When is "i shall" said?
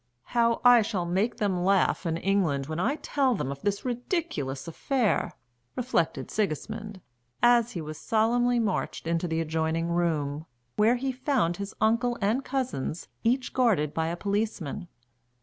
0.65-1.05